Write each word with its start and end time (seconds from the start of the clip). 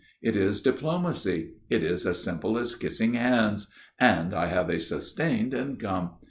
It 0.19 0.35
is 0.35 0.61
diplomacy. 0.61 1.51
It 1.69 1.83
is 1.83 2.07
as 2.07 2.23
simple 2.23 2.57
as 2.57 2.73
kissing 2.73 3.13
hands. 3.13 3.69
And 3.99 4.33
I 4.33 4.47
have 4.47 4.67
a 4.71 4.79
sustained 4.79 5.53
income. 5.53 6.15